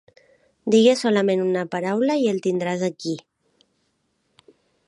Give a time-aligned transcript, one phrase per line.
[0.75, 3.17] Digues solament una paraula, i el tindràs aquí.